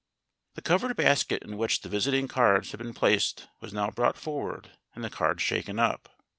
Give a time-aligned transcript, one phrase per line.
[0.55, 4.71] The covered basket in which the visiting cards had been placed was now brought forward
[4.95, 6.09] and the cards shaken up.